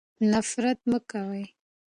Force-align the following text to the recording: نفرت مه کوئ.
نفرت 0.31 0.79
مه 0.89 0.99
کوئ. 1.09 1.41